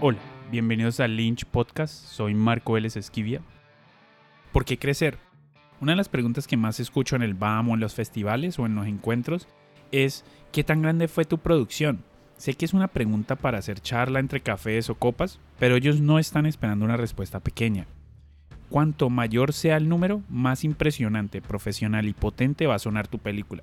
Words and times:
Hola, 0.00 0.18
bienvenidos 0.50 0.98
al 0.98 1.16
Lynch 1.16 1.46
Podcast. 1.46 1.94
Soy 1.94 2.34
Marco 2.34 2.72
Vélez 2.72 2.96
Esquivia. 2.96 3.40
¿Por 4.52 4.64
qué 4.64 4.76
crecer? 4.76 5.18
Una 5.80 5.92
de 5.92 5.96
las 5.96 6.08
preguntas 6.08 6.48
que 6.48 6.56
más 6.56 6.80
escucho 6.80 7.14
en 7.14 7.22
el 7.22 7.34
BAM 7.34 7.70
o 7.70 7.74
en 7.74 7.80
los 7.80 7.94
festivales 7.94 8.58
o 8.58 8.66
en 8.66 8.74
los 8.74 8.86
encuentros 8.86 9.46
es 9.92 10.24
¿qué 10.52 10.64
tan 10.64 10.82
grande 10.82 11.06
fue 11.06 11.24
tu 11.24 11.38
producción? 11.38 12.02
Sé 12.36 12.54
que 12.54 12.64
es 12.64 12.74
una 12.74 12.88
pregunta 12.88 13.36
para 13.36 13.58
hacer 13.58 13.80
charla 13.80 14.18
entre 14.18 14.40
cafés 14.40 14.90
o 14.90 14.96
copas, 14.96 15.38
pero 15.60 15.76
ellos 15.76 16.00
no 16.00 16.18
están 16.18 16.44
esperando 16.44 16.84
una 16.84 16.96
respuesta 16.96 17.38
pequeña. 17.38 17.86
Cuanto 18.70 19.08
mayor 19.10 19.52
sea 19.52 19.76
el 19.76 19.88
número, 19.88 20.22
más 20.28 20.64
impresionante, 20.64 21.40
profesional 21.40 22.06
y 22.08 22.14
potente 22.14 22.66
va 22.66 22.74
a 22.74 22.80
sonar 22.80 23.06
tu 23.06 23.20
película. 23.20 23.62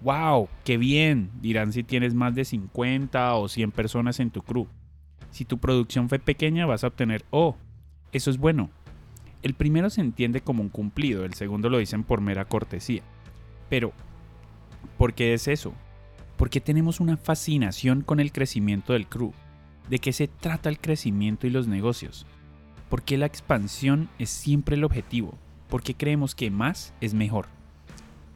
¡Wow! 0.00 0.48
¡Qué 0.64 0.78
bien! 0.78 1.30
Dirán 1.40 1.72
si 1.72 1.82
tienes 1.82 2.14
más 2.14 2.36
de 2.36 2.44
50 2.44 3.34
o 3.34 3.48
100 3.48 3.72
personas 3.72 4.20
en 4.20 4.30
tu 4.30 4.42
crew. 4.42 4.68
Si 5.30 5.44
tu 5.44 5.58
producción 5.58 6.08
fue 6.08 6.18
pequeña 6.18 6.66
vas 6.66 6.84
a 6.84 6.88
obtener, 6.88 7.24
oh, 7.30 7.56
eso 8.12 8.30
es 8.30 8.38
bueno. 8.38 8.70
El 9.42 9.54
primero 9.54 9.90
se 9.90 10.00
entiende 10.00 10.40
como 10.40 10.62
un 10.62 10.68
cumplido, 10.68 11.24
el 11.24 11.34
segundo 11.34 11.68
lo 11.68 11.78
dicen 11.78 12.04
por 12.04 12.20
mera 12.20 12.46
cortesía. 12.46 13.02
Pero, 13.68 13.92
¿por 14.98 15.14
qué 15.14 15.34
es 15.34 15.48
eso? 15.48 15.72
Porque 16.36 16.60
tenemos 16.60 17.00
una 17.00 17.16
fascinación 17.16 18.02
con 18.02 18.20
el 18.20 18.32
crecimiento 18.32 18.92
del 18.92 19.06
crew. 19.06 19.32
¿De 19.90 19.98
qué 19.98 20.12
se 20.12 20.26
trata 20.26 20.68
el 20.68 20.78
crecimiento 20.78 21.46
y 21.46 21.50
los 21.50 21.68
negocios? 21.68 22.26
¿Por 22.88 23.02
qué 23.02 23.18
la 23.18 23.26
expansión 23.26 24.08
es 24.18 24.30
siempre 24.30 24.76
el 24.76 24.84
objetivo? 24.84 25.34
¿Por 25.68 25.82
qué 25.82 25.94
creemos 25.94 26.34
que 26.34 26.50
más 26.50 26.92
es 27.00 27.14
mejor? 27.14 27.46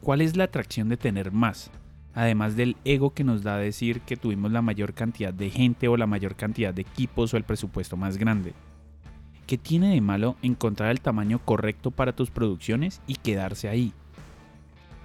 ¿Cuál 0.01 0.21
es 0.21 0.35
la 0.35 0.45
atracción 0.45 0.89
de 0.89 0.97
tener 0.97 1.31
más? 1.31 1.71
Además 2.13 2.55
del 2.55 2.75
ego 2.85 3.13
que 3.13 3.23
nos 3.23 3.43
da 3.43 3.57
decir 3.57 4.01
que 4.01 4.17
tuvimos 4.17 4.51
la 4.51 4.61
mayor 4.61 4.93
cantidad 4.93 5.33
de 5.33 5.49
gente 5.49 5.87
o 5.87 5.97
la 5.97 6.07
mayor 6.07 6.35
cantidad 6.35 6.73
de 6.73 6.81
equipos 6.81 7.33
o 7.33 7.37
el 7.37 7.43
presupuesto 7.43 7.97
más 7.97 8.17
grande. 8.17 8.53
¿Qué 9.47 9.57
tiene 9.57 9.93
de 9.93 10.01
malo 10.01 10.35
encontrar 10.41 10.91
el 10.91 11.01
tamaño 11.01 11.39
correcto 11.39 11.91
para 11.91 12.15
tus 12.15 12.31
producciones 12.31 13.01
y 13.07 13.15
quedarse 13.15 13.69
ahí? 13.69 13.93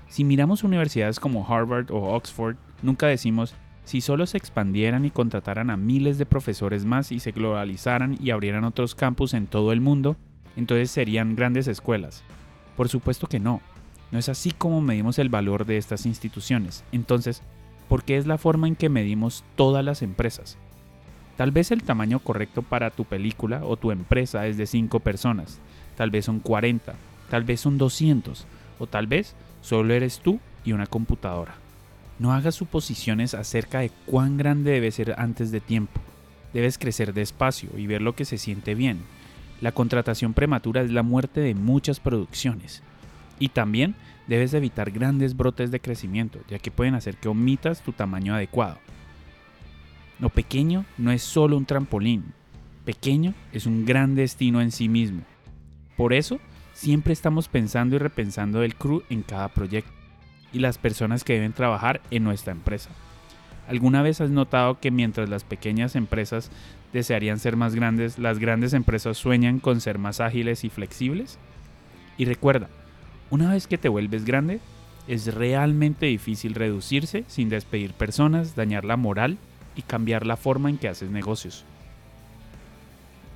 Si 0.09 0.25
miramos 0.25 0.63
universidades 0.63 1.19
como 1.19 1.47
Harvard 1.47 1.91
o 1.91 2.15
Oxford, 2.15 2.57
nunca 2.83 3.07
decimos 3.07 3.55
si 3.85 4.01
solo 4.01 4.27
se 4.27 4.37
expandieran 4.37 5.05
y 5.05 5.11
contrataran 5.11 5.71
a 5.71 5.77
miles 5.77 6.19
de 6.19 6.27
profesores 6.27 6.85
más 6.85 7.13
y 7.13 7.21
se 7.21 7.33
globalizaran 7.33 8.17
y 8.21 8.31
abrieran 8.31 8.65
otros 8.65 8.95
campus 8.95 9.33
en 9.33 9.47
todo 9.47 9.73
el 9.73 9.81
mundo, 9.81 10.17
entonces 10.57 10.91
serían 10.91 11.37
grandes 11.37 11.69
escuelas. 11.69 12.25
Por 12.77 12.89
supuesto 12.89 13.29
que 13.29 13.39
no, 13.39 13.61
no 14.11 14.19
es 14.19 14.29
así 14.29 14.53
como 14.53 14.81
medimos 14.81 15.19
el 15.19 15.29
valor 15.29 15.67
de 15.67 15.77
estas 15.77 16.07
instituciones. 16.07 16.85
Entonces, 16.93 17.43
¿por 17.89 18.05
qué 18.05 18.17
es 18.17 18.27
la 18.27 18.39
forma 18.39 18.69
en 18.69 18.77
que 18.77 18.89
medimos 18.89 19.45
todas 19.57 19.85
las 19.85 20.03
empresas? 20.03 20.57
Tal 21.37 21.51
vez 21.51 21.71
el 21.71 21.83
tamaño 21.83 22.19
correcto 22.21 22.63
para 22.63 22.91
tu 22.91 23.05
película 23.05 23.63
o 23.65 23.77
tu 23.77 23.91
empresa 23.91 24.47
es 24.47 24.57
de 24.57 24.67
5 24.67 25.01
personas, 25.01 25.59
tal 25.97 26.11
vez 26.11 26.25
son 26.25 26.41
40, 26.41 26.95
tal 27.29 27.45
vez 27.45 27.61
son 27.61 27.77
200, 27.77 28.47
o 28.79 28.87
tal 28.87 29.07
vez 29.07 29.35
solo 29.61 29.93
eres 29.93 30.21
tú 30.21 30.41
y 30.65 30.73
una 30.73 30.87
computadora. 30.87 31.57
No 32.19 32.33
hagas 32.33 32.55
suposiciones 32.55 33.35
acerca 33.35 33.81
de 33.81 33.91
cuán 34.07 34.39
grande 34.39 34.71
debe 34.71 34.91
ser 34.91 35.15
antes 35.19 35.51
de 35.51 35.61
tiempo. 35.61 36.01
Debes 36.55 36.79
crecer 36.79 37.13
despacio 37.13 37.69
y 37.77 37.87
ver 37.87 38.01
lo 38.01 38.15
que 38.15 38.25
se 38.25 38.39
siente 38.39 38.75
bien. 38.75 39.01
La 39.61 39.73
contratación 39.73 40.33
prematura 40.33 40.81
es 40.81 40.91
la 40.91 41.03
muerte 41.03 41.41
de 41.41 41.55
muchas 41.55 42.01
producciones. 42.01 42.83
Y 43.39 43.49
también 43.49 43.95
debes 44.27 44.55
evitar 44.55 44.91
grandes 44.91 45.37
brotes 45.37 45.71
de 45.71 45.81
crecimiento, 45.81 46.41
ya 46.49 46.59
que 46.59 46.71
pueden 46.71 46.95
hacer 46.95 47.17
que 47.17 47.29
omitas 47.29 47.83
tu 47.83 47.93
tamaño 47.93 48.35
adecuado. 48.35 48.79
Lo 50.19 50.31
pequeño 50.31 50.85
no 50.97 51.11
es 51.11 51.23
solo 51.23 51.57
un 51.57 51.67
trampolín, 51.67 52.33
pequeño 52.85 53.35
es 53.53 53.67
un 53.67 53.85
gran 53.85 54.15
destino 54.15 54.61
en 54.63 54.73
sí 54.73 54.89
mismo. 54.89 55.23
Por 55.97 56.13
eso, 56.15 56.39
siempre 56.73 57.13
estamos 57.13 57.49
pensando 57.49 57.97
y 57.97 57.99
repensando 57.99 58.63
el 58.63 58.75
crew 58.75 59.03
en 59.11 59.23
cada 59.23 59.49
proyecto 59.49 59.93
y 60.53 60.59
las 60.59 60.79
personas 60.79 61.25
que 61.25 61.35
deben 61.35 61.53
trabajar 61.53 62.01
en 62.11 62.25
nuestra 62.25 62.53
empresa. 62.53 62.91
¿Alguna 63.69 64.03
vez 64.03 64.21
has 64.21 64.31
notado 64.31 64.79
que 64.79 64.91
mientras 64.91 65.29
las 65.29 65.45
pequeñas 65.45 65.97
empresas 65.97 66.51
desearían 66.93 67.39
ser 67.39 67.57
más 67.57 67.75
grandes, 67.75 68.19
las 68.19 68.39
grandes 68.39 68.73
empresas 68.73 69.19
sueñan 69.19 69.59
con 69.59 69.81
ser 69.81 69.99
más 69.99 70.21
ágiles 70.21 70.65
y 70.65 70.71
flexibles? 70.71 71.39
Y 72.17 72.25
recuerda, 72.25 72.69
una 73.31 73.53
vez 73.53 73.67
que 73.67 73.79
te 73.79 73.89
vuelves 73.89 74.25
grande, 74.25 74.61
es 75.09 75.35
realmente 75.35 76.07
difícil 76.07 76.55
reducirse 76.55 77.25
sin 77.29 77.49
despedir 77.49 77.93
personas, 77.93 78.57
dañar 78.57 78.85
la 78.85 78.97
moral 78.97 79.39
y 79.75 79.83
cambiar 79.83 80.27
la 80.27 80.37
forma 80.37 80.71
en 80.71 80.79
que 80.79 80.89
haces 80.89 81.11
negocios. 81.11 81.65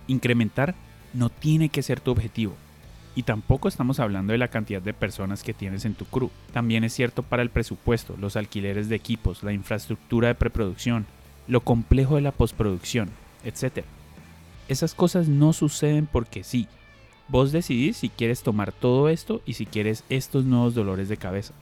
Incrementar 0.06 0.74
no 1.12 1.28
tiene 1.28 1.68
que 1.68 1.82
ser 1.82 2.00
tu 2.00 2.10
objetivo. 2.10 2.54
Y 3.14 3.24
tampoco 3.24 3.68
estamos 3.68 3.98
hablando 3.98 4.32
de 4.32 4.38
la 4.38 4.48
cantidad 4.48 4.80
de 4.80 4.94
personas 4.94 5.42
que 5.42 5.52
tienes 5.52 5.84
en 5.84 5.94
tu 5.94 6.04
crew. 6.04 6.30
También 6.52 6.84
es 6.84 6.94
cierto 6.94 7.22
para 7.22 7.42
el 7.42 7.50
presupuesto, 7.50 8.16
los 8.16 8.36
alquileres 8.36 8.88
de 8.88 8.96
equipos, 8.96 9.42
la 9.42 9.52
infraestructura 9.52 10.28
de 10.28 10.36
preproducción, 10.36 11.06
lo 11.48 11.60
complejo 11.60 12.14
de 12.14 12.22
la 12.22 12.32
postproducción, 12.32 13.10
etc. 13.44 13.84
Esas 14.68 14.94
cosas 14.94 15.28
no 15.28 15.52
suceden 15.52 16.06
porque 16.06 16.44
sí, 16.44 16.68
Vos 17.30 17.52
decidís 17.52 17.96
si 17.96 18.08
quieres 18.08 18.42
tomar 18.42 18.72
todo 18.72 19.08
esto 19.08 19.40
y 19.46 19.52
si 19.52 19.64
quieres 19.64 20.02
estos 20.08 20.44
nuevos 20.44 20.74
dolores 20.74 21.08
de 21.08 21.16
cabeza. 21.16 21.54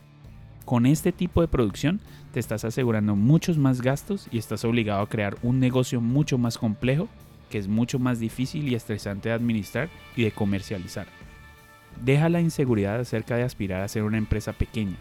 Con 0.65 0.87
este 0.87 1.12
tipo 1.12 1.43
de 1.43 1.49
producción 1.49 2.01
te 2.33 2.41
estás 2.41 2.65
asegurando 2.65 3.17
muchos 3.17 3.59
más 3.59 3.83
gastos 3.83 4.28
y 4.31 4.39
estás 4.39 4.65
obligado 4.65 5.03
a 5.03 5.09
crear 5.11 5.37
un 5.43 5.61
negocio 5.61 6.01
mucho 6.01 6.39
más 6.39 6.57
complejo 6.57 7.07
que 7.51 7.59
es 7.59 7.69
mucho 7.69 7.99
más 7.99 8.19
difícil 8.19 8.67
y 8.69 8.75
estresante 8.75 9.28
de 9.28 9.34
administrar 9.34 9.91
y 10.17 10.25
de 10.25 10.33
comercializar. 10.33 11.07
Deja 12.03 12.31
la 12.31 12.41
inseguridad 12.41 13.01
acerca 13.01 13.37
de 13.37 13.43
aspirar 13.43 13.83
a 13.83 13.89
ser 13.89 14.05
una 14.05 14.19
empresa 14.19 14.55
pequeña. 14.55 14.97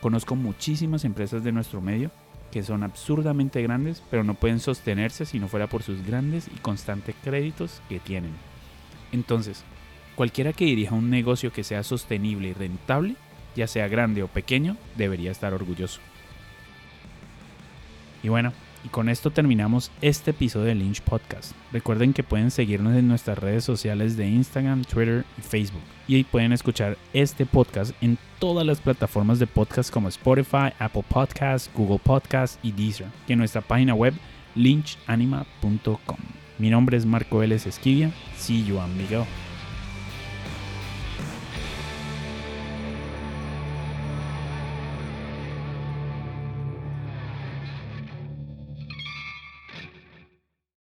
Conozco 0.00 0.36
muchísimas 0.36 1.04
empresas 1.04 1.42
de 1.42 1.50
nuestro 1.50 1.80
medio 1.80 2.12
que 2.52 2.62
son 2.62 2.84
absurdamente 2.84 3.60
grandes, 3.62 4.02
pero 4.08 4.22
no 4.22 4.34
pueden 4.34 4.60
sostenerse 4.60 5.24
si 5.24 5.40
no 5.40 5.48
fuera 5.48 5.66
por 5.66 5.82
sus 5.82 6.06
grandes 6.06 6.48
y 6.48 6.60
constantes 6.60 7.16
créditos 7.24 7.80
que 7.88 7.98
tienen. 7.98 8.32
Entonces, 9.10 9.64
Cualquiera 10.22 10.52
que 10.52 10.66
dirija 10.66 10.94
un 10.94 11.10
negocio 11.10 11.52
que 11.52 11.64
sea 11.64 11.82
sostenible 11.82 12.46
y 12.46 12.52
rentable, 12.52 13.16
ya 13.56 13.66
sea 13.66 13.88
grande 13.88 14.22
o 14.22 14.28
pequeño, 14.28 14.76
debería 14.96 15.32
estar 15.32 15.52
orgulloso. 15.52 16.00
Y 18.22 18.28
bueno, 18.28 18.52
y 18.84 18.88
con 18.88 19.08
esto 19.08 19.32
terminamos 19.32 19.90
este 20.00 20.30
episodio 20.30 20.66
de 20.66 20.76
Lynch 20.76 21.00
Podcast. 21.00 21.56
Recuerden 21.72 22.12
que 22.12 22.22
pueden 22.22 22.52
seguirnos 22.52 22.96
en 22.96 23.08
nuestras 23.08 23.36
redes 23.36 23.64
sociales 23.64 24.16
de 24.16 24.28
Instagram, 24.28 24.84
Twitter 24.84 25.24
y 25.36 25.40
Facebook. 25.40 25.82
Y 26.06 26.14
ahí 26.14 26.22
pueden 26.22 26.52
escuchar 26.52 26.96
este 27.12 27.44
podcast 27.44 27.92
en 28.00 28.16
todas 28.38 28.64
las 28.64 28.80
plataformas 28.80 29.40
de 29.40 29.48
podcast 29.48 29.92
como 29.92 30.06
Spotify, 30.06 30.72
Apple 30.78 31.04
Podcasts, 31.08 31.68
Google 31.74 31.98
Podcasts 31.98 32.60
y 32.62 32.70
Deezer. 32.70 33.08
En 33.26 33.38
nuestra 33.38 33.60
página 33.60 33.92
web 33.94 34.14
lynchanima.com. 34.54 36.18
Mi 36.60 36.70
nombre 36.70 36.96
es 36.96 37.06
Marco 37.06 37.38
Vélez 37.38 37.66
Esquivia. 37.66 38.12
See 38.36 38.64
you, 38.64 38.78
amigo. 38.78 39.26